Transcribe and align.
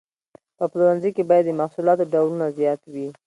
په 0.57 0.63
پلورنځي 0.71 1.09
کې 1.15 1.23
باید 1.29 1.45
د 1.47 1.51
محصولاتو 1.61 2.09
ډولونه 2.13 2.45
زیات 2.59 2.81
وي. 2.93 3.07